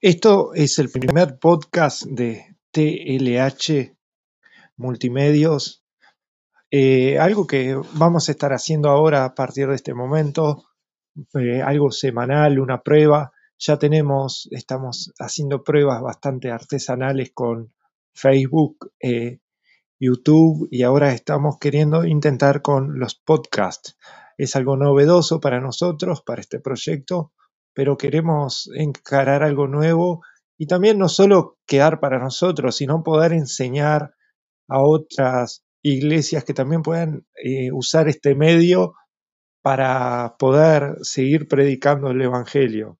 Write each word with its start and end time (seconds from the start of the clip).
Esto 0.00 0.54
es 0.54 0.78
el 0.78 0.90
primer 0.90 1.40
podcast 1.40 2.04
de 2.04 2.56
TLH 2.70 3.96
Multimedios, 4.76 5.84
eh, 6.70 7.18
algo 7.18 7.48
que 7.48 7.74
vamos 7.94 8.28
a 8.28 8.32
estar 8.32 8.52
haciendo 8.52 8.90
ahora 8.90 9.24
a 9.24 9.34
partir 9.34 9.66
de 9.66 9.74
este 9.74 9.94
momento, 9.94 10.66
eh, 11.34 11.62
algo 11.62 11.90
semanal, 11.90 12.60
una 12.60 12.80
prueba. 12.80 13.32
Ya 13.58 13.76
tenemos, 13.76 14.48
estamos 14.52 15.12
haciendo 15.18 15.64
pruebas 15.64 16.00
bastante 16.00 16.52
artesanales 16.52 17.32
con 17.34 17.74
Facebook, 18.14 18.92
eh, 19.00 19.40
YouTube 19.98 20.68
y 20.70 20.84
ahora 20.84 21.12
estamos 21.12 21.58
queriendo 21.58 22.04
intentar 22.04 22.62
con 22.62 23.00
los 23.00 23.16
podcasts. 23.16 23.98
Es 24.36 24.54
algo 24.54 24.76
novedoso 24.76 25.40
para 25.40 25.60
nosotros, 25.60 26.22
para 26.22 26.40
este 26.40 26.60
proyecto, 26.60 27.32
pero 27.78 27.96
queremos 27.96 28.68
encarar 28.74 29.44
algo 29.44 29.68
nuevo 29.68 30.24
y 30.58 30.66
también 30.66 30.98
no 30.98 31.08
solo 31.08 31.58
quedar 31.64 32.00
para 32.00 32.18
nosotros, 32.18 32.74
sino 32.74 33.04
poder 33.04 33.32
enseñar 33.32 34.14
a 34.68 34.82
otras 34.82 35.62
iglesias 35.80 36.42
que 36.42 36.54
también 36.54 36.82
puedan 36.82 37.24
eh, 37.36 37.70
usar 37.70 38.08
este 38.08 38.34
medio 38.34 38.94
para 39.62 40.34
poder 40.40 40.96
seguir 41.02 41.46
predicando 41.46 42.10
el 42.10 42.20
Evangelio. 42.20 42.98